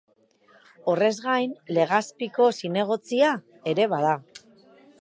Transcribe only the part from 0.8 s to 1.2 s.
Horrez